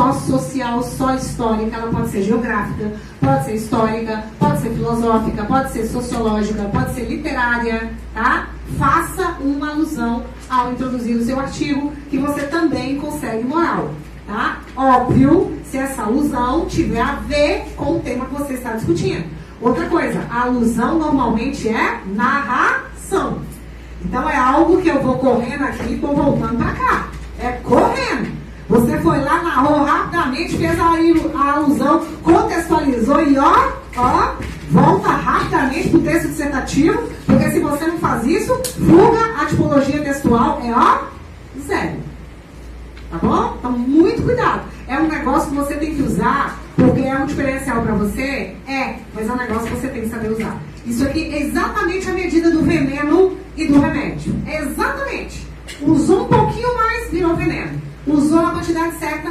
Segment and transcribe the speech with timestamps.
[0.00, 5.72] só social, só histórica, ela pode ser geográfica, pode ser histórica, pode ser filosófica, pode
[5.72, 8.48] ser sociológica, pode ser literária, tá?
[8.78, 13.90] Faça uma alusão ao introduzir o seu artigo, que você também consegue moral,
[14.26, 14.60] tá?
[14.74, 19.26] Óbvio, se essa alusão tiver a ver com o tema que você está discutindo.
[19.60, 23.42] Outra coisa, a alusão normalmente é narração.
[24.02, 27.08] Então é algo que eu vou correndo aqui estou voltando para cá.
[27.38, 28.40] É correndo.
[28.70, 29.80] Você foi lá, narrou
[30.40, 30.80] rapidamente, fez
[31.34, 34.34] a, alusão, contextualizou e ó, ó,
[34.70, 38.54] volta rapidamente para o texto dissertativo, porque se você não faz isso,
[38.86, 41.04] fuga a tipologia textual é ó,
[41.66, 41.96] zero.
[43.10, 43.56] Tá bom?
[43.58, 44.62] Então, muito cuidado.
[44.86, 48.54] É um negócio que você tem que usar porque é um diferencial para você?
[48.66, 50.60] É, mas é um negócio que você tem que saber usar.
[50.86, 54.34] Isso aqui é exatamente a medida do veneno e do remédio.
[54.46, 55.46] É exatamente.
[55.82, 57.80] Usou um pouquinho mais, virou veneno.
[58.06, 59.30] Usou a quantidade certa,